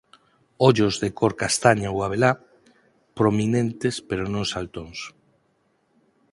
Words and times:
Ollos 0.67 0.95
de 1.01 1.09
cor 1.19 1.33
castaña 1.43 1.87
ou 1.95 1.99
abelá; 2.05 2.31
prominentes 3.17 3.95
pero 4.07 4.23
non 4.33 4.45
saltóns. 4.53 4.99